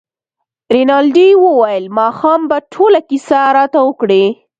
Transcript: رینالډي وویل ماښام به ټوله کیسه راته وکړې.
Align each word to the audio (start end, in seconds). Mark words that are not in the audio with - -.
رینالډي 0.75 1.29
وویل 1.45 1.85
ماښام 1.99 2.41
به 2.49 2.57
ټوله 2.73 2.99
کیسه 3.09 3.39
راته 3.57 3.79
وکړې. 3.87 4.25